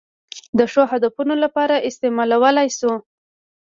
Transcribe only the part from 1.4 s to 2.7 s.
لپاره استعمالولای